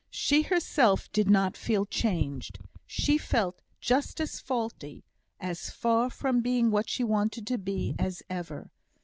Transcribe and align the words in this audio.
She 0.09 0.41
herself 0.41 1.11
did 1.11 1.29
not 1.29 1.55
feel 1.55 1.85
changed. 1.85 2.57
She 2.87 3.19
felt 3.19 3.61
just 3.79 4.19
as 4.19 4.39
faulty 4.39 5.03
as 5.39 5.69
far 5.69 6.09
from 6.09 6.41
being 6.41 6.71
what 6.71 6.89
she 6.89 7.03
wanted 7.03 7.45
to 7.45 7.59
be, 7.59 7.93
as 7.99 8.23
ever. 8.27 8.71